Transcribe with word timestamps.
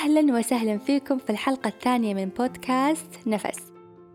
أهلا 0.00 0.38
وسهلا 0.38 0.78
فيكم 0.78 1.18
في 1.18 1.30
الحلقة 1.30 1.68
الثانية 1.68 2.14
من 2.14 2.28
بودكاست 2.38 3.18
نفس. 3.26 3.58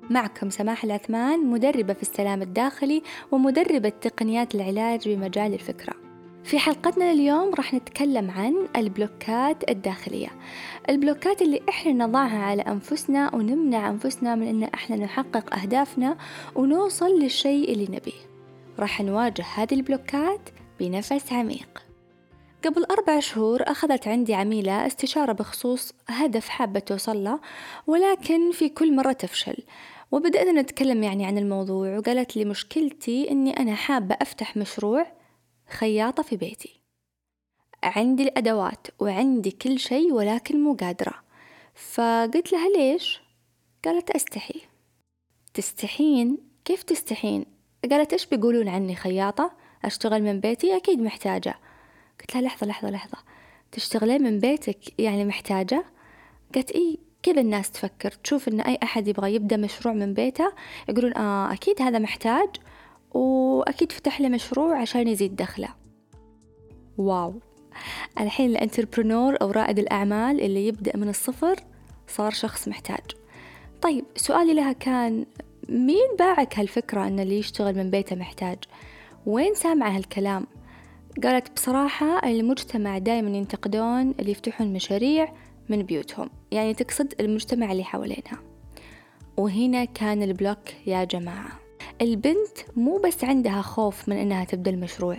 معكم 0.09 0.49
سماح 0.49 0.83
العثمان 0.83 1.45
مدربة 1.45 1.93
في 1.93 2.01
السلام 2.01 2.41
الداخلي 2.41 3.01
ومدربة 3.31 3.89
تقنيات 3.89 4.55
العلاج 4.55 5.09
بمجال 5.09 5.53
الفكرة. 5.53 5.93
في 6.43 6.59
حلقتنا 6.59 7.11
اليوم 7.11 7.53
راح 7.53 7.73
نتكلم 7.73 8.31
عن 8.31 8.55
البلوكات 8.75 9.69
الداخلية. 9.69 10.29
البلوكات 10.89 11.41
اللي 11.41 11.61
إحنا 11.69 12.05
نضعها 12.05 12.39
على 12.39 12.61
أنفسنا 12.61 13.35
ونمنع 13.35 13.89
أنفسنا 13.89 14.35
من 14.35 14.47
إن 14.47 14.63
إحنا 14.63 14.95
نحقق 14.95 15.55
أهدافنا 15.55 16.17
ونوصل 16.55 17.19
للشيء 17.19 17.73
اللي 17.73 17.85
نبيه. 17.85 18.25
راح 18.79 19.01
نواجه 19.01 19.45
هذه 19.55 19.73
البلوكات 19.73 20.49
بنفس 20.79 21.33
عميق. 21.33 21.84
قبل 22.65 22.83
أربع 22.83 23.19
شهور 23.19 23.63
أخذت 23.63 24.07
عندي 24.07 24.33
عميلة 24.33 24.87
استشارة 24.87 25.31
بخصوص 25.31 25.93
هدف 26.07 26.49
حابة 26.49 26.79
توصل 26.79 27.23
له 27.23 27.39
ولكن 27.87 28.51
في 28.51 28.69
كل 28.69 28.95
مرة 28.95 29.11
تفشل 29.11 29.57
وبدأنا 30.11 30.61
نتكلم 30.61 31.03
يعني 31.03 31.25
عن 31.25 31.37
الموضوع 31.37 31.97
وقالت 31.97 32.37
لي 32.37 32.45
مشكلتي 32.45 33.31
أني 33.31 33.57
أنا 33.59 33.75
حابة 33.75 34.17
أفتح 34.21 34.57
مشروع 34.57 35.07
خياطة 35.69 36.23
في 36.23 36.37
بيتي 36.37 36.81
عندي 37.83 38.23
الأدوات 38.23 38.87
وعندي 38.99 39.51
كل 39.51 39.79
شيء 39.79 40.13
ولكن 40.13 40.63
مو 40.63 40.73
قادرة 40.73 41.13
فقلت 41.73 42.51
لها 42.51 42.69
ليش؟ 42.69 43.21
قالت 43.85 44.11
أستحي 44.11 44.61
تستحين؟ 45.53 46.37
كيف 46.65 46.83
تستحين؟ 46.83 47.45
قالت 47.91 48.13
إيش 48.13 48.25
بيقولون 48.25 48.67
عني 48.67 48.95
خياطة؟ 48.95 49.51
أشتغل 49.85 50.23
من 50.23 50.39
بيتي 50.39 50.75
أكيد 50.75 51.01
محتاجة 51.01 51.55
قلت 52.19 52.35
لها 52.35 52.41
لحظة 52.41 52.67
لحظة 52.67 52.89
لحظة. 52.89 53.17
تشتغلين 53.71 54.23
من 54.23 54.39
بيتك 54.39 54.99
يعني 54.99 55.25
محتاجة؟ 55.25 55.85
قالت 56.55 56.71
إيه 56.71 56.97
كذا 57.23 57.41
الناس 57.41 57.71
تفكر 57.71 58.11
تشوف 58.11 58.47
إن 58.47 58.61
أي 58.61 58.79
أحد 58.83 59.07
يبغى 59.07 59.35
يبدأ 59.35 59.57
مشروع 59.57 59.93
من 59.93 60.13
بيته 60.13 60.51
يقولون 60.89 61.17
آه 61.17 61.53
أكيد 61.53 61.81
هذا 61.81 61.99
محتاج 61.99 62.49
وأكيد 63.13 63.91
فتح 63.91 64.21
له 64.21 64.29
مشروع 64.29 64.81
عشان 64.81 65.07
يزيد 65.07 65.35
دخله. 65.35 65.69
واو. 66.97 67.33
الحين 68.19 68.49
الانتربرنور 68.49 69.41
أو 69.41 69.51
رائد 69.51 69.79
الأعمال 69.79 70.41
اللي 70.41 70.67
يبدأ 70.67 70.97
من 70.97 71.09
الصفر 71.09 71.55
صار 72.07 72.31
شخص 72.31 72.67
محتاج. 72.67 73.05
طيب 73.81 74.05
سؤالي 74.15 74.53
لها 74.53 74.71
كان 74.71 75.25
مين 75.69 76.15
باعك 76.19 76.59
هالفكرة 76.59 77.07
أن 77.07 77.19
اللي 77.19 77.39
يشتغل 77.39 77.75
من 77.77 77.89
بيته 77.89 78.15
محتاج؟ 78.15 78.57
وين 79.25 79.53
سامعة 79.53 79.89
هالكلام؟ 79.89 80.47
قالت 81.23 81.51
بصراحة 81.55 82.29
المجتمع 82.29 82.97
دايما 82.97 83.29
ينتقدون 83.29 84.11
اللي 84.19 84.31
يفتحون 84.31 84.73
مشاريع 84.73 85.33
من 85.69 85.83
بيوتهم. 85.83 86.29
يعني 86.51 86.73
تقصد 86.73 87.13
المجتمع 87.19 87.71
اللي 87.71 87.83
حوالينها. 87.83 88.39
وهنا 89.37 89.85
كان 89.85 90.23
ال 90.23 90.34
block 90.34 90.87
يا 90.87 91.03
جماعة. 91.03 91.59
البنت 92.01 92.57
مو 92.75 92.97
بس 92.97 93.23
عندها 93.23 93.61
خوف 93.61 94.09
من 94.09 94.17
إنها 94.17 94.43
تبدأ 94.43 94.71
المشروع. 94.71 95.17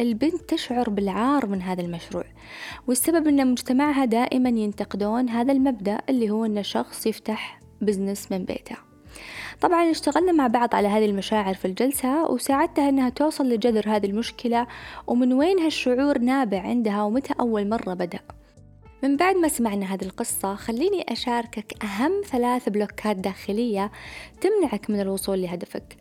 البنت 0.00 0.42
تشعر 0.48 0.90
بالعار 0.90 1.46
من 1.46 1.62
هذا 1.62 1.82
المشروع. 1.82 2.24
والسبب 2.86 3.28
إن 3.28 3.50
مجتمعها 3.50 4.04
دائما 4.04 4.48
ينتقدون 4.48 5.28
هذا 5.28 5.52
المبدأ 5.52 5.98
اللي 6.08 6.30
هو 6.30 6.44
إن 6.44 6.62
شخص 6.62 7.06
يفتح 7.06 7.60
business 7.80 8.32
من 8.32 8.44
بيته. 8.44 8.91
طبعا 9.62 9.90
اشتغلنا 9.90 10.32
مع 10.32 10.46
بعض 10.46 10.74
على 10.74 10.88
هذه 10.88 11.04
المشاعر 11.04 11.54
في 11.54 11.64
الجلسة 11.64 12.30
وساعدتها 12.30 12.88
أنها 12.88 13.08
توصل 13.08 13.48
لجذر 13.48 13.84
هذه 13.88 14.06
المشكلة 14.06 14.66
ومن 15.06 15.32
وين 15.32 15.58
هالشعور 15.58 16.18
نابع 16.18 16.60
عندها 16.60 17.02
ومتى 17.02 17.34
أول 17.40 17.68
مرة 17.68 17.94
بدأ؟ 17.94 18.20
من 19.02 19.16
بعد 19.16 19.36
ما 19.36 19.48
سمعنا 19.48 19.94
هذه 19.94 20.04
القصة 20.04 20.54
خليني 20.54 21.04
أشاركك 21.08 21.84
أهم 21.84 22.12
ثلاث 22.26 22.68
بلوكات 22.68 23.16
داخلية 23.16 23.90
تمنعك 24.40 24.90
من 24.90 25.00
الوصول 25.00 25.42
لهدفك. 25.42 25.96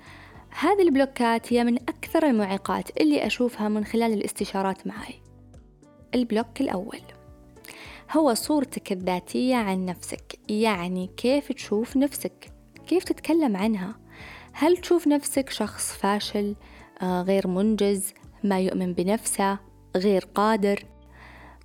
هذه 0.59 0.81
البلوكات 0.81 1.53
هي 1.53 1.63
من 1.63 1.75
أكثر 1.75 2.25
المعيقات 2.25 3.01
اللي 3.01 3.25
أشوفها 3.25 3.69
من 3.69 3.85
خلال 3.85 4.13
الاستشارات 4.13 4.87
معي. 4.87 5.21
ال 6.15 6.23
block 6.23 6.61
الأول. 6.61 7.01
هو 8.11 8.33
صورتك 8.33 8.91
الذاتية 8.91 9.55
عن 9.55 9.85
نفسك 9.85 10.39
يعني 10.49 11.09
كيف 11.17 11.51
تشوف 11.51 11.97
نفسك. 11.97 12.60
كيف 12.91 13.03
تتكلم 13.03 13.57
عنها؟ 13.57 13.95
هل 14.53 14.77
تشوف 14.77 15.07
نفسك 15.07 15.49
شخص 15.49 15.93
فاشل 15.93 16.55
آه، 17.01 17.21
غير 17.21 17.47
منجز 17.47 18.13
ما 18.43 18.59
يؤمن 18.59 18.93
بنفسه 18.93 19.59
غير 19.97 20.27
قادر؟ 20.35 20.85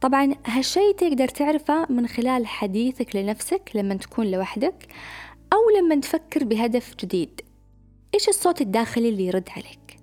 طبعا 0.00 0.34
هالشي 0.46 0.92
تقدر 0.92 1.28
تعرفه 1.28 1.86
من 1.92 2.06
خلال 2.06 2.46
حديثك 2.46 3.16
لنفسك 3.16 3.70
لما 3.74 3.94
تكون 3.94 4.30
لوحدك 4.30 4.86
أو 5.52 5.78
لما 5.78 6.00
تفكر 6.00 6.44
بهدف 6.44 6.94
جديد. 6.96 7.40
إيش 8.14 8.28
الصوت 8.28 8.60
الداخلي 8.60 9.08
اللي 9.08 9.26
يرد 9.26 9.48
عليك؟ 9.50 9.96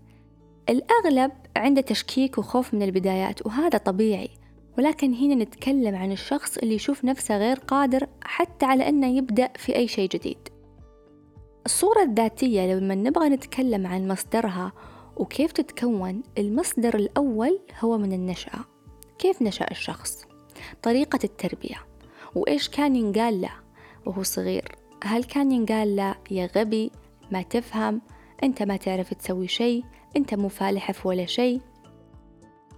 الأغلب 0.70 1.32
عنده 1.58 1.82
تشكيك 1.82 2.38
وخوف 2.38 2.74
من 2.74 2.82
البدايات 2.82 3.46
وهذا 3.46 3.78
طبيعي. 3.78 4.30
ولكن 4.78 5.14
هنا 5.14 5.36
نتكلم 5.36 5.96
عن 5.96 6.12
الشخص 6.12 6.58
اللي 6.58 6.76
يشوف 6.76 7.06
نفسه 7.06 7.38
غير 7.38 7.60
قادر 7.60 8.08
حتى 8.24 8.66
على 8.66 8.90
أنه 8.90 9.18
يبدأ 9.18 9.50
في 9.56 9.76
أي 9.76 9.88
شيء 9.88 10.10
جديد. 10.10 10.53
الصورة 11.66 12.03
الذاتية 12.03 12.74
لما 12.75 12.96
نبغى 12.96 13.29
نتكلم 13.29 13.88
عن 13.88 14.07
مصدرها 14.07 14.72
وكيف 15.18 15.51
تتكون 15.51 16.24
المصدر 16.38 16.96
الأول 16.96 17.59
هو 17.79 17.97
من 17.97 18.13
النشأة. 18.13 18.59
كيف 19.19 19.41
نشأ 19.41 19.72
الشخص؟ 19.72 20.25
طريقة 20.81 21.19
التربية. 21.24 21.85
وإيش 22.35 22.69
كان 22.69 22.96
ينقال 22.96 23.41
له 23.41 23.53
وهو 24.06 24.24
صغير؟ 24.24 24.75
هل 25.03 25.24
كان 25.24 25.51
ينقال 25.51 25.96
له 25.96 26.16
يا 26.31 26.50
غبي 26.56 26.91
ما 27.31 27.41
تفهم 27.41 28.01
أنت 28.44 28.63
ما 28.63 28.78
تعرف 28.78 29.13
تسوي 29.13 29.47
شيء 29.47 29.84
أنت 30.18 30.34
مو 30.34 30.47
فالح 30.47 30.91
في 30.91 31.07
ولا 31.07 31.25
شيء 31.25 31.62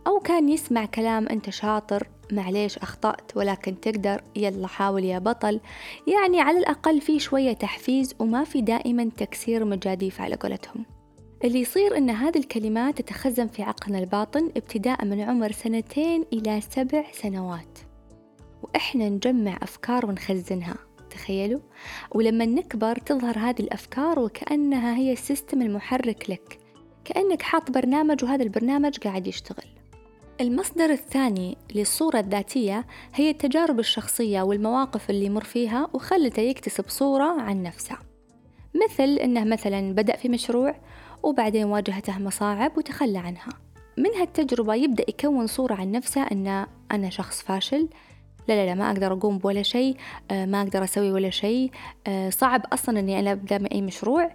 أو 0.07 0.19
كان 0.19 0.49
يسمع 0.49 0.85
كلام 0.85 1.27
أنت 1.27 1.49
شاطر 1.49 2.07
معليش 2.31 2.77
أخطأت 2.77 3.37
ولكن 3.37 3.79
تقدر 3.79 4.21
يلا 4.35 4.67
حاول 4.67 5.03
يا 5.03 5.19
بطل. 5.19 5.59
يعني 6.07 6.41
على 6.41 6.57
الأقل 6.59 7.01
في 7.01 7.19
شوية 7.19 7.53
تحفيز 7.53 8.15
وما 8.19 8.43
في 8.43 8.61
دائما 8.61 9.09
تكسير 9.17 9.65
مجاديف 9.65 10.21
على 10.21 10.35
قولتهم. 10.35 10.85
اللي 11.43 11.59
يصير 11.59 11.97
أن 11.97 12.09
هذه 12.09 12.37
الكلمات 12.37 13.01
تتخزن 13.01 13.47
في 13.47 13.63
عقلنا 13.63 13.99
الباطن 13.99 14.51
ابتداء 14.57 15.05
من 15.05 15.21
عمر 15.21 15.51
سنتين 15.51 16.25
إلى 16.33 16.61
سبع 16.61 17.03
سنوات. 17.11 17.79
وإحنا 18.63 19.09
نجمع 19.09 19.57
أفكار 19.61 20.05
ونخزنها 20.05 20.75
تخيلوا؟ 21.09 21.59
ولما 22.11 22.45
نكبر 22.45 22.95
تظهر 22.95 23.37
هذه 23.39 23.59
الأفكار 23.59 24.19
وكأنها 24.19 24.95
هي 24.95 25.13
السيستم 25.13 25.61
المحرك 25.61 26.29
لك 26.29 26.59
كأنك 27.05 27.41
حاط 27.41 27.71
برنامج 27.71 28.23
وهذا 28.23 28.43
البرنامج 28.43 28.97
قاعد 28.97 29.27
يشتغل. 29.27 29.65
المصدر 30.41 30.89
الثاني 30.89 31.57
للصورة 31.75 32.19
الذاتية 32.19 32.85
هي 33.13 33.29
التجارب 33.29 33.79
الشخصية 33.79 34.41
والمواقف 34.41 35.09
اللي 35.09 35.29
مر 35.29 35.43
فيها 35.43 35.87
وخلته 35.93 36.41
يكتسب 36.41 36.85
صورة 36.87 37.41
عن 37.41 37.63
نفسه. 37.63 37.97
مثل 38.85 39.03
إنه 39.03 39.43
مثلا 39.43 39.93
بدأ 39.93 40.15
في 40.15 40.29
مشروع 40.29 40.75
وبعدين 41.23 41.65
واجهته 41.65 42.19
مصاعب 42.19 42.77
وتخلى 42.77 43.17
عنها. 43.17 43.49
من 43.97 44.09
هالتجربة 44.19 44.75
يبدأ 44.75 45.05
يكون 45.09 45.47
صورة 45.47 45.73
عن 45.73 45.91
نفسه 45.91 46.23
أن 46.23 46.65
أنا 46.91 47.09
شخص 47.09 47.41
فاشل 47.41 47.89
لا 48.47 48.53
لا 48.53 48.65
لا 48.65 48.73
ما 48.73 48.91
أقدر 48.91 49.13
أقوم 49.13 49.37
بولا 49.37 49.61
شيء 49.61 49.97
آه، 50.31 50.45
ما 50.45 50.61
أقدر 50.61 50.83
أسوي 50.83 51.11
ولا 51.11 51.29
شيء 51.29 51.71
آه، 52.07 52.29
صعب 52.29 52.61
أصلا 52.73 52.99
أني 52.99 53.19
أنا 53.19 53.31
أبدأ 53.31 53.71
أي 53.71 53.81
مشروع 53.81 54.31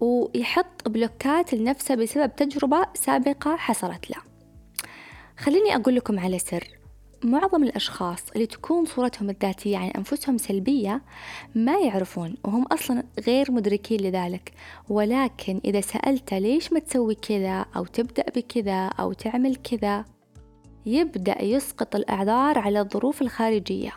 ويحط 0.00 0.88
بلوكات 0.88 1.54
لنفسه 1.54 1.94
بسبب 1.94 2.36
تجربة 2.36 2.86
سابقة 2.94 3.56
حصلت 3.56 4.10
له. 4.10 4.33
خليني 5.38 5.76
أقول 5.76 5.94
لكم 5.96 6.18
على 6.18 6.38
سر. 6.38 6.68
معظم 7.24 7.62
الأشخاص 7.62 8.30
اللي 8.30 8.46
تكون 8.46 8.84
صورتهم 8.84 9.30
الذاتية 9.30 9.76
عن 9.78 9.88
أنفسهم 9.88 10.38
سلبية 10.38 11.02
ما 11.54 11.78
يعرفون 11.78 12.34
وهم 12.44 12.64
أصلا 12.66 13.02
غير 13.26 13.52
مدركين 13.52 14.00
لذلك. 14.00 14.52
ولكن 14.88 15.60
إذا 15.64 15.80
سألت 15.80 16.34
ليش 16.34 16.72
ما 16.72 16.78
تسوي 16.78 17.14
كذا 17.14 17.66
أو 17.76 17.84
تبدأ 17.84 18.24
بكذا 18.36 18.86
أو 18.86 19.12
تعمل 19.12 19.56
كذا 19.56 20.04
يبدأ 20.86 21.42
يسقط 21.42 21.96
الأعذار 21.96 22.58
على 22.58 22.80
الظروف 22.80 23.22
الخارجية. 23.22 23.92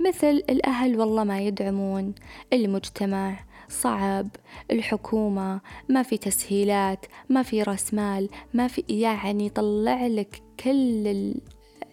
مثل 0.00 0.42
الأهل 0.50 1.00
والله 1.00 1.24
ما 1.24 1.40
يدعمون 1.40 2.14
المجتمع 2.52 3.44
صعب 3.70 4.28
الحكومة 4.70 5.60
ما 5.88 6.02
في 6.02 6.18
تسهيلات 6.18 7.06
ما 7.28 7.42
في 7.42 7.62
رأس 7.62 7.94
مال 7.94 8.28
ما 8.54 8.68
في 8.68 8.84
يعني 8.88 9.46
يطلع 9.46 10.06
لك 10.06 10.42
كل 10.60 11.34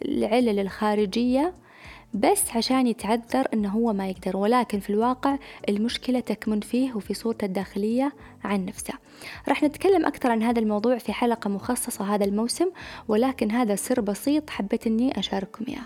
العلل 0.05 0.59
الخارجية 0.59 1.53
بس 2.13 2.55
عشان 2.55 2.87
يتعذر 2.87 3.47
انه 3.53 3.69
هو 3.69 3.93
ما 3.93 4.09
يقدر. 4.09 4.37
ولكن 4.37 4.79
في 4.79 4.89
الواقع 4.89 5.37
المشكلة 5.69 6.19
تكمن 6.19 6.59
فيه 6.59 6.93
وفي 6.93 7.13
صورته 7.13 7.45
الداخلية 7.45 8.13
عن 8.43 8.65
نفسه. 8.65 8.93
راح 9.47 9.63
نتكلم 9.63 10.05
أكثر 10.05 10.31
عن 10.31 10.43
هذا 10.43 10.59
الموضوع 10.59 10.97
في 10.97 11.13
حلقة 11.13 11.49
مخصصة 11.49 12.15
هذا 12.15 12.25
الموسم 12.25 12.69
ولكن 13.07 13.51
هذا 13.51 13.75
سر 13.75 14.01
بسيط 14.01 14.49
حبيت 14.49 14.87
أني 14.87 15.19
أشارككم 15.19 15.65
إياه. 15.67 15.85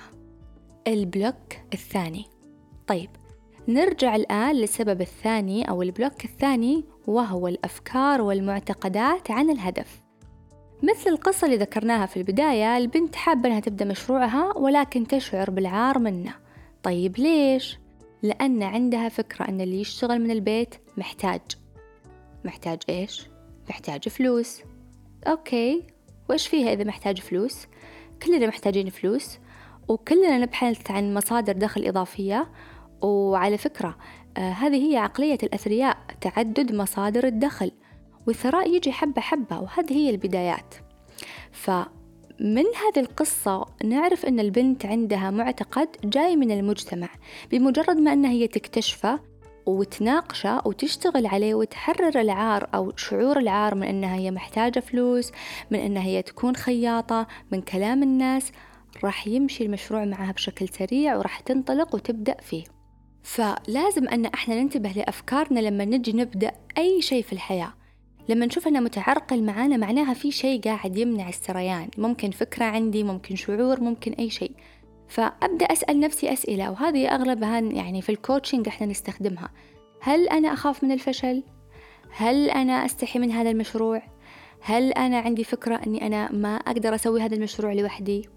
البلوك 0.87 1.53
الثاني. 1.73 2.25
طيب 2.87 3.09
نرجع 3.67 4.15
الآن 4.15 4.55
للسبب 4.55 5.01
الثاني 5.01 5.69
أو 5.69 5.81
ال 5.81 5.88
block 5.88 6.25
الثاني 6.25 6.83
وهو 7.07 7.47
الأفكار 7.47 8.21
والمعتقدات 8.21 9.31
عن 9.31 9.49
الهدف 9.49 10.01
مثل 10.83 11.09
القصة 11.09 11.45
اللي 11.45 11.57
ذكرناها 11.57 12.05
في 12.05 12.17
البداية 12.17 12.77
البنت 12.77 13.15
حابة 13.15 13.49
أنها 13.49 13.59
تبدأ 13.59 13.85
مشروعها 13.85 14.57
ولكن 14.57 15.07
تشعر 15.07 15.49
بالعار 15.49 15.99
منه 15.99 16.33
طيب 16.83 17.17
ليش؟ 17.17 17.77
لأن 18.23 18.63
عندها 18.63 19.09
فكرة 19.09 19.49
أن 19.49 19.61
اللي 19.61 19.81
يشتغل 19.81 20.21
من 20.21 20.31
البيت 20.31 20.75
محتاج 20.97 21.41
محتاج 22.45 22.79
إيش؟ 22.89 23.27
محتاج 23.69 24.09
فلوس 24.09 24.61
okay 25.27 25.83
وإيش 26.29 26.47
فيها 26.47 26.73
إذا 26.73 26.83
محتاج 26.83 27.19
فلوس؟ 27.19 27.67
كلنا 28.23 28.47
محتاجين 28.47 28.89
فلوس 28.89 29.37
وكلنا 29.87 30.37
نبحث 30.37 30.91
عن 30.91 31.13
مصادر 31.13 31.53
دخل 31.53 31.85
إضافية 31.85 32.51
وعلى 33.01 33.57
فكرة 33.57 33.97
آه 34.37 34.51
هذه 34.51 34.91
هي 34.91 34.97
عقلية 34.97 35.37
الأثرياء 35.43 35.97
تعدد 36.21 36.75
مصادر 36.75 37.27
الدخل 37.27 37.71
والثراء 38.27 38.75
يجي 38.75 38.91
حبة 38.91 39.21
حبة 39.21 39.59
وهذه 39.59 39.93
هي 39.93 40.09
البدايات. 40.09 40.75
فمن 41.51 42.65
هذه 42.65 42.99
القصة 42.99 43.65
نعرف 43.83 44.25
أن 44.25 44.39
البنت 44.39 44.85
عندها 44.85 45.31
معتقد 45.31 45.87
جاي 46.03 46.35
من 46.35 46.51
المجتمع 46.51 47.09
بمجرد 47.51 47.97
ما 47.97 48.13
أنها 48.13 48.31
هي 48.31 48.47
تكتشفه 48.47 49.19
وتناقشه 49.65 50.61
وتشتغل 50.65 51.25
عليه 51.25 51.55
وتحرر 51.55 52.21
العار 52.21 52.69
أو 52.75 52.93
شعور 52.97 53.39
العار 53.39 53.75
من 53.75 53.83
أنها 53.83 54.15
هي 54.15 54.31
محتاجة 54.31 54.79
فلوس 54.79 55.31
من 55.71 55.79
أنها 55.79 56.03
هي 56.03 56.21
تكون 56.21 56.55
خياطة 56.55 57.27
من 57.51 57.61
كلام 57.61 58.03
الناس 58.03 58.51
راح 59.03 59.27
يمشي 59.27 59.65
المشروع 59.65 60.05
معها 60.05 60.31
بشكل 60.31 60.69
سريع 60.69 61.17
وراح 61.17 61.39
تنطلق 61.39 61.95
وتبدأ 61.95 62.35
فيه. 62.41 62.63
فلازم 63.23 64.07
أن 64.07 64.25
إحنا 64.25 64.61
ننتبه 64.61 64.89
لأفكارنا 64.89 65.59
لما 65.59 65.85
نجي 65.85 66.13
نبدأ 66.13 66.51
أي 66.77 67.01
شيء 67.01 67.23
في 67.23 67.33
الحياة 67.33 67.73
لما 68.29 68.45
نشوف 68.45 68.67
أنه 68.67 68.79
متعرقل 68.79 69.43
معانا 69.43 69.77
معناها 69.77 70.13
في 70.13 70.31
شيء 70.31 70.61
قاعد 70.61 70.97
يمنع 70.97 71.29
السريان 71.29 71.89
ممكن 71.97 72.31
فكرة 72.31 72.65
عندي 72.65 73.03
ممكن 73.03 73.35
شعور 73.35 73.79
ممكن 73.79 74.11
أي 74.11 74.29
شيء 74.29 74.51
فأبدأ 75.07 75.65
أسأل 75.65 75.99
نفسي 75.99 76.33
أسئلة 76.33 76.71
وهذه 76.71 77.07
أغلبها 77.15 77.59
يعني 77.59 78.01
في 78.01 78.09
الكوتشنج 78.09 78.67
إحنا 78.67 78.87
نستخدمها 78.87 79.49
هل 80.01 80.29
أنا 80.29 80.53
أخاف 80.53 80.83
من 80.83 80.91
الفشل؟ 80.91 81.43
هل 82.11 82.49
أنا 82.49 82.85
أستحي 82.85 83.19
من 83.19 83.31
هذا 83.31 83.51
المشروع؟ 83.51 84.01
هل 84.61 84.91
أنا 84.91 85.19
عندي 85.19 85.43
فكرة 85.43 85.75
أني 85.87 86.07
أنا 86.07 86.31
ما 86.31 86.55
أقدر 86.55 86.95
أسوي 86.95 87.21
هذا 87.21 87.35
المشروع 87.35 87.73
لوحدي؟ 87.73 88.29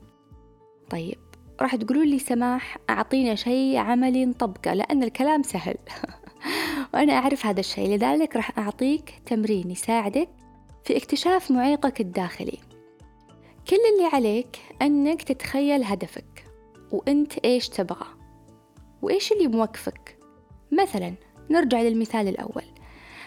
طيب 0.91 1.19
راح 1.61 1.77
تقولوا 1.77 2.05
لي 2.05 2.19
سماح 2.19 2.79
أعطينا 2.91 3.35
شيء 3.35 3.77
عملي 3.77 4.27
نطبقه 4.27 4.75
لأن 4.75 5.03
الكلام 5.03 5.43
سهل. 5.43 5.77
وأنا 6.95 7.13
أعرف 7.13 7.47
هذا 7.47 7.61
الشيء 7.61 7.97
لذلك 7.97 8.37
راح 8.37 8.59
أعطيك 8.59 9.15
تمرين 9.27 9.71
يساعدك 9.71 10.29
في 10.85 10.97
اكتشاف 10.97 11.51
معيقك 11.51 12.01
الداخلي. 12.01 12.59
كل 13.69 13.77
اللي 13.95 14.11
عليك 14.13 14.59
أنك 14.83 15.23
تتخيل 15.23 15.85
هدفك 15.85 16.45
وأنت 16.93 17.33
إيش 17.45 17.69
تبغى 17.69 18.07
وإيش 19.03 19.33
اللي 19.33 19.47
موقفك 19.47 20.19
مثلا 20.73 21.15
نرجع 21.51 21.83
للمثال 21.83 22.29
الأول. 22.29 22.65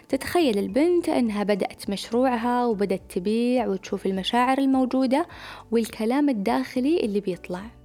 تتخيل 0.09 0.57
البنت 0.57 1.09
أنها 1.09 1.43
بدأت 1.43 1.89
مشروعها 1.89 2.65
وبدأت 2.65 3.01
تبيع 3.09 3.67
وتشوف 3.67 4.05
المشاعر 4.05 4.57
الموجودة 4.57 5.27
والكلام 5.71 6.29
الداخلي 6.29 6.99
اللي 6.99 7.19
بيطلع. 7.19 7.76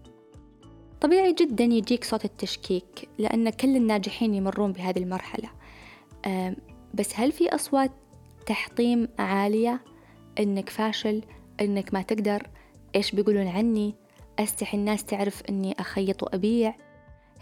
طبيعي 1.03 1.33
جدا 1.33 1.65
يجيك 1.65 2.05
صوت 2.05 2.25
التشكيك 2.25 3.09
لأن 3.19 3.51
كل 3.51 3.77
الناجحين 3.77 4.35
يمرون 4.35 4.73
بهذه 4.73 4.99
المرحلة. 4.99 5.49
بس 6.95 7.13
هل 7.15 7.33
في 7.33 7.55
أصوات 7.55 7.91
تحطيم 8.47 9.09
عالية؟ 9.19 9.81
إنك 10.39 10.69
فاشل؟ 10.69 11.23
إنك 11.61 11.95
ما 11.95 12.03
تقدر؟ 12.03 12.47
إيش 12.95 13.13
بيقولون 13.13 13.47
عني؟ 13.49 13.95
أستحي 14.39 14.77
الناس 14.79 15.05
تعرف 15.05 15.43
إني 15.49 15.75
أخيط 15.81 16.23
وأبيع؟ 16.23 16.75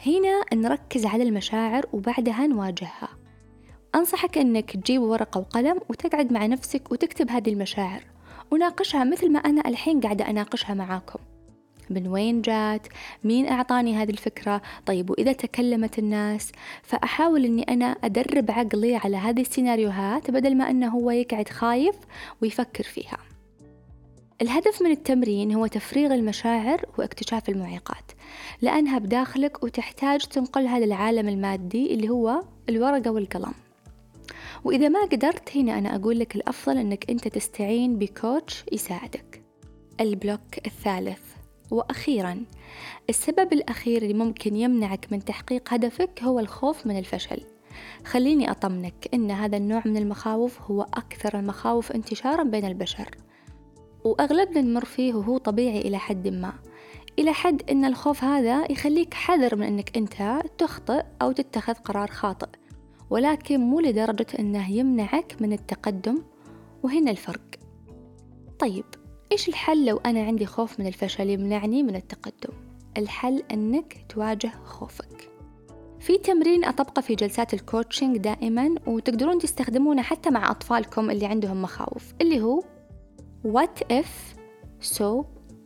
هنا 0.07 0.41
نركز 0.55 1.07
على 1.07 1.23
المشاعر 1.23 1.87
وبعدها 1.93 2.47
نواجهها. 2.47 3.09
أنصحك 3.95 4.39
إنك 4.39 4.71
تجيب 4.77 5.03
ورقة 5.03 5.39
وقلم 5.39 5.81
وتقعد 5.89 6.33
مع 6.33 6.47
نفسك 6.47 6.93
وتكتب 6.93 7.31
هذه 7.31 7.51
المشاعر 7.51 8.03
وناقشها 8.51 9.05
مثل 9.05 9.33
ما 9.33 9.39
أنا 9.39 9.69
الحين 9.69 10.01
قاعدة 10.01 10.31
أناقشها 10.31 10.75
معاكم. 10.75 11.19
من 11.91 12.09
وين 12.09 12.43
جات؟ 12.43 12.87
مين 13.25 13.49
أعطاني 13.49 13.97
هذه 13.97 14.11
الفكرة؟ 14.11 14.63
طيب 14.87 15.11
وإذا 15.11 15.33
تكلمت 15.33 15.99
الناس؟ 15.99 16.53
فأحاول 16.83 17.45
أني 17.45 17.63
أنا 17.63 17.87
أدرب 17.87 18.51
عقلي 18.51 18.97
على 18.97 19.17
هذه 19.17 19.41
السيناريوهات 19.41 20.31
بدل 20.31 20.57
ما 20.57 20.71
أنه 20.71 20.89
هو 20.89 21.11
يقعد 21.11 21.49
خايف 21.49 21.95
ويفكر 22.43 22.85
فيها. 22.85 23.19
الهدف 24.43 24.83
من 24.83 24.91
التمرين 24.91 25.53
هو 25.53 25.67
تفريغ 25.67 26.15
المشاعر 26.15 26.85
واكتشاف 26.99 27.49
المعيقات 27.49 28.13
لأنها 28.63 28.99
بداخلك 28.99 29.65
وتحتاج 29.65 30.21
تنقلها 30.21 30.79
للعالم 30.79 31.29
المادي 31.29 31.95
اللي 31.95 32.09
هو 32.09 32.43
الورقة 32.69 33.11
والقلم. 33.11 33.53
وإذا 34.65 34.89
ما 34.89 35.05
قدرت 35.05 35.57
هنا 35.57 35.79
أنا 35.79 35.97
أقول 35.97 36.19
لك 36.19 36.37
الأفضل 36.37 36.79
أنك 36.79 37.11
أنت 37.11 37.29
تستعين 37.29 37.99
بكوتش 37.99 38.65
يساعدك. 38.73 39.43
البلوك 40.01 40.67
الثالث. 40.67 41.30
وأخيرا 41.71 42.45
السبب 43.11 43.53
الأخير 43.53 44.03
اللي 44.03 44.15
ممكن 44.15 44.57
يمنعك 44.57 45.07
من 45.13 45.25
تحقيق 45.25 45.75
هدفك 45.75 46.23
هو 46.23 46.39
الخوف 46.39 46.87
من 46.87 46.99
الفشل. 46.99 47.41
خليني 48.05 48.51
أطمنك 48.51 49.09
إن 49.15 49.31
هذا 49.31 49.57
النوع 49.57 49.83
من 49.85 49.97
المخاوف 49.97 50.63
هو 50.63 50.83
أكثر 50.83 51.39
المخاوف 51.39 51.93
انتشارا 51.93 52.43
بين 52.43 52.65
البشر. 52.65 53.11
وأغلبنا 54.05 54.61
نمر 54.61 54.85
فيه 54.85 55.15
وهو 55.15 55.39
طبيعي 55.39 55.81
إلى 55.81 55.99
حد 55.99 56.29
ما 56.29 56.53
إلى 57.19 57.33
حد 57.33 57.71
إن 57.71 57.85
الخوف 57.85 58.25
هذا 58.25 58.73
يخليك 58.73 59.15
حذر 59.15 59.57
من 59.57 59.63
إنك 59.63 59.97
أنت 59.97 60.43
تخطئ 60.59 61.05
أو 61.23 61.33
تتخذ 61.33 61.75
قرار 61.75 62.11
خاطئ. 62.11 62.49
ولكن 63.11 63.61
مو 63.61 63.81
لدرجة 63.81 64.27
إنه 64.39 64.71
يمنعك 64.71 65.37
من 65.41 65.53
التقدم 65.53 66.23
وهنا 66.83 67.11
الفرق. 67.11 67.57
طيب 68.59 68.85
إيش 69.32 69.49
الحل 69.49 69.87
لو 69.87 69.97
أنا 69.97 70.23
عندي 70.23 70.47
خوف 70.47 70.81
من 70.81 70.87
الفشل 70.87 71.31
يمنعني 71.31 71.82
من 71.82 71.97
التقدم؟ 71.97 72.55
الحل 72.97 73.43
أنك 73.52 74.05
تواجه 74.09 74.50
خوفك. 74.64 75.31
في 76.00 76.19
تمرين 76.19 76.64
أطبقه 76.64 77.02
في 77.02 77.14
جلسات 77.14 77.55
ال 77.55 77.61
coaching 77.61 78.17
دائما 78.16 78.75
وتقدرون 78.87 79.38
تستخدمونه 79.38 80.02
حتى 80.02 80.31
مع 80.31 80.50
أطفالكم 80.50 81.11
اللي 81.11 81.26
عندهم 81.26 81.62
مخاوف 81.62 82.14
اللي 82.21 82.40
هو 82.40 82.62
what 83.47 83.85
if 83.93 84.37
so 84.99 85.25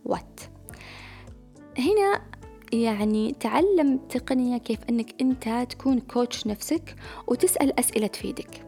what. 0.08 0.42
هنا 1.78 2.22
يعني 2.72 3.32
تعلم 3.40 3.98
تقنية 4.08 4.58
كيف 4.58 4.78
أنك 4.90 5.14
أنت 5.20 5.66
تكون 5.70 6.00
coach 6.00 6.46
نفسك 6.46 6.96
وتسأل 7.26 7.78
أسئلة 7.78 8.06
تفيدك. 8.06 8.66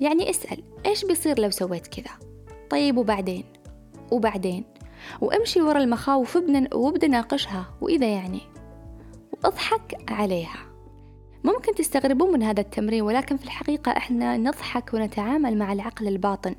يعني 0.00 0.30
اسأل 0.30 0.62
إيش 0.86 1.04
بيصير 1.04 1.40
لو 1.40 1.50
سويت 1.50 1.86
كذا؟ 1.86 2.10
طيب 2.70 2.96
وبعدين؟ 2.96 3.44
وبعدين 4.10 4.64
وامشي 5.20 5.60
ورا 5.60 5.78
المخاوف 5.78 6.38
وابدا 6.72 7.06
ناقشها 7.06 7.64
وإذا 7.80 8.06
يعني 8.06 8.40
وأضحك 9.32 10.10
عليها. 10.10 10.68
ممكن 11.44 11.74
تستغربون 11.74 12.32
من 12.32 12.42
هذا 12.42 12.60
التمرين 12.60 13.02
ولكن 13.02 13.36
في 13.36 13.44
الحقيقة 13.44 13.92
إحنا 13.92 14.36
نضحك 14.36 14.94
ونتعامل 14.94 15.58
مع 15.58 15.72
العقل 15.72 16.08
الباطن 16.08 16.54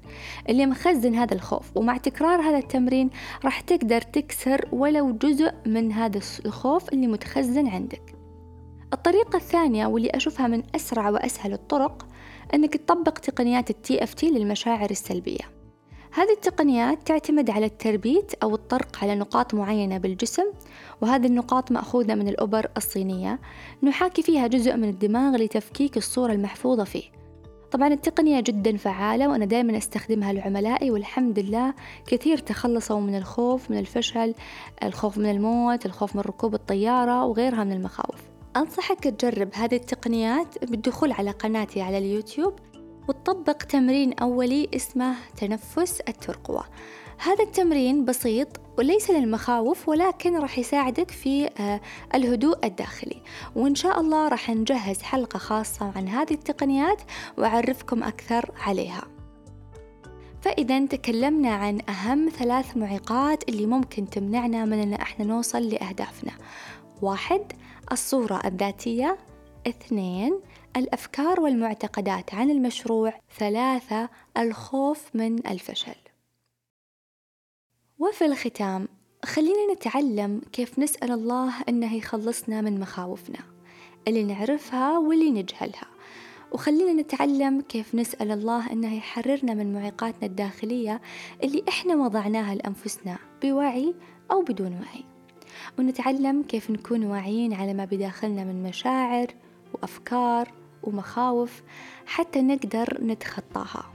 اللي 0.49 0.65
مخزن 0.65 1.15
هذا 1.15 1.33
الخوف. 1.33 1.77
ومع 1.77 1.97
تكرار 1.97 2.41
هذا 2.41 2.57
التمرين 2.57 3.09
راح 3.45 3.61
تقدر 3.61 4.01
تكسر 4.01 4.67
ولو 4.71 5.11
جزء 5.11 5.53
من 5.65 5.91
هذا 5.91 6.19
الخوف 6.45 6.93
اللي 6.93 7.07
متخزن 7.07 7.67
عندك. 7.67 8.15
الطريقة 8.93 9.37
الثانية 9.37 9.87
واللي 9.87 10.09
أشوفها 10.09 10.47
من 10.47 10.63
أسرع 10.75 11.09
وأسهل 11.09 11.53
الطرق 11.53 12.07
أنك 12.53 12.77
تطبق 12.77 13.13
تقنيات 13.13 13.69
التي 13.69 14.03
اف 14.03 14.13
تي 14.13 14.29
للمشاعر 14.29 14.91
السلبية. 14.91 15.58
هذه 16.11 16.31
التقنيات 16.31 17.07
تعتمد 17.07 17.49
على 17.49 17.65
التربيت 17.65 18.33
أو 18.43 18.55
الطرق 18.55 18.97
على 19.01 19.15
نقاط 19.15 19.53
معينة 19.53 19.97
بالجسم 19.97 20.45
وهذه 21.01 21.25
النقاط 21.25 21.71
مأخوذة 21.71 22.15
من 22.15 22.27
الأبر 22.27 22.67
الصينية. 22.77 23.39
نحاكي 23.83 24.21
فيها 24.21 24.47
جزء 24.47 24.75
من 24.75 24.89
الدماغ 24.89 25.35
لتفكيك 25.35 25.97
الصورة 25.97 26.33
المحفوظة 26.33 26.83
فيه. 26.83 27.03
طبعا 27.71 27.87
التقنية 27.87 28.39
جدا 28.39 28.77
فعالة 28.77 29.29
وأنا 29.29 29.45
دائما 29.45 29.77
أستخدمها 29.77 30.33
لعملائي 30.33 30.91
والحمد 30.91 31.39
لله 31.39 31.73
كثير 32.07 32.37
تخلصوا 32.37 32.99
من 32.99 33.17
الخوف 33.17 33.71
من 33.71 33.79
الفشل 33.79 34.33
الخوف 34.83 35.17
من 35.17 35.31
الموت 35.31 35.85
الخوف 35.85 36.15
من 36.15 36.21
ركوب 36.21 36.53
الطيارة 36.53 37.25
وغيرها 37.25 37.63
من 37.63 37.71
المخاوف. 37.71 38.19
أنصحك 38.57 39.03
تجرب 39.03 39.49
هذه 39.53 39.75
التقنيات 39.75 40.65
بالدخول 40.65 41.11
على 41.11 41.31
قناتي 41.31 41.81
على 41.81 41.97
اليوتيوب. 41.97 42.53
وتطبق 43.09 43.53
تمرين 43.53 44.13
أولي 44.13 44.69
اسمه 44.75 45.15
تنفس 45.37 45.99
الترقوة. 45.99 46.63
هذا 47.17 47.43
التمرين 47.43 48.05
بسيط 48.05 48.47
وليس 48.77 49.09
للمخاوف 49.11 49.89
ولكن 49.89 50.37
راح 50.37 50.59
يساعدك 50.59 51.11
في 51.11 51.49
آه، 51.59 51.81
الهدوء 52.15 52.65
الداخلي. 52.65 53.21
وإن 53.55 53.75
شاء 53.75 53.99
الله 53.99 54.27
راح 54.27 54.49
نجهز 54.49 55.01
حلقة 55.01 55.39
خاصة 55.39 55.91
عن 55.95 56.07
هذه 56.07 56.33
التقنيات 56.33 57.01
وأعرفكم 57.37 58.03
أكثر 58.03 58.51
عليها. 58.57 59.03
فإذا 60.41 60.85
تكلمنا 60.85 61.49
عن 61.49 61.81
أهم 61.89 62.29
ثلاث 62.29 62.77
معيقات 62.77 63.49
اللي 63.49 63.65
ممكن 63.65 64.09
تمنعنا 64.09 64.65
من 64.65 64.79
أن 64.79 64.93
إحنا 64.93 65.25
نوصل 65.25 65.63
لأهدافنا. 65.63 66.31
واحد 67.01 67.41
الصورة 67.91 68.41
الذاتية. 68.45 69.17
اثنين 69.67 70.39
الأفكار 70.77 71.39
والمعتقدات 71.41 72.33
عن 72.33 72.49
المشروع 72.49 73.13
ثلاثة 73.38 74.09
الخوف 74.38 75.15
من 75.15 75.47
الفشل. 75.47 75.95
وفي 77.99 78.25
الختام 78.25 78.88
خلينا 79.25 79.73
نتعلم 79.73 80.41
كيف 80.51 80.79
نسأل 80.79 81.11
الله 81.11 81.53
أنه 81.69 81.95
يخلصنا 81.95 82.61
من 82.61 82.79
مخاوفنا 82.79 83.39
اللي 84.07 84.23
نعرفها 84.23 84.97
واللي 84.97 85.31
نجهلها. 85.31 85.88
وخلينا 86.51 87.01
نتعلم 87.01 87.61
كيف 87.61 87.95
نسأل 87.95 88.31
الله 88.31 88.71
أنه 88.71 88.97
يحررنا 88.97 89.53
من 89.53 89.73
معيقاتنا 89.73 90.27
الداخلية 90.27 91.01
اللي 91.43 91.63
إحنا 91.69 91.95
وضعناها 91.95 92.55
لأنفسنا 92.55 93.17
بوعي 93.41 93.93
أو 94.31 94.41
بدون 94.41 94.73
وعي. 94.73 95.03
ونتعلم 95.79 96.43
كيف 96.43 96.71
نكون 96.71 97.05
واعيين 97.05 97.53
على 97.53 97.73
ما 97.73 97.85
بداخلنا 97.85 98.43
من 98.43 98.63
مشاعر 98.63 99.27
وأفكار 99.73 100.58
ومخاوف 100.83 101.62
حتى 102.05 102.41
نقدر 102.41 102.98
نتخطاها. 103.01 103.93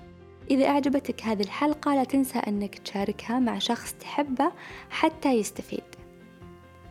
إذا 0.51 0.67
أعجبتك 0.67 1.23
هذه 1.23 1.43
الحلقة 1.43 1.95
لا 1.95 2.05
تنسى 2.05 2.39
أنك 2.39 2.79
تشاركها 2.79 3.39
مع 3.39 3.59
شخص 3.59 3.93
تحبه 3.93 4.53
حتى 4.91 5.33
يستفيد. 5.33 5.85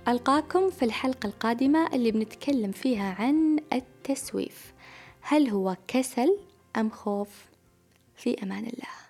ألقاكم 0.07 0.69
في 0.69 0.85
الحلقة 0.85 1.27
القادمة 1.27 1.87
اللي 1.93 2.11
بنتكلم 2.11 2.71
فيها 2.71 3.15
عن 3.19 3.59
التسويف. 3.73 4.73
هل 5.21 5.49
هو 5.49 5.77
كسل 5.87 6.37
أم 6.77 6.89
خوف؟ 6.89 7.45
في 8.15 8.43
أمان 8.43 8.63
الله. 8.63 9.02